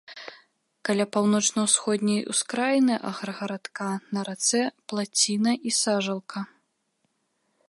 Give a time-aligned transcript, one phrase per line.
[0.87, 4.61] Каля паўночна-ўсходняй ускраіны аграгарадка на рацэ
[4.95, 6.39] плаціна і сажалка.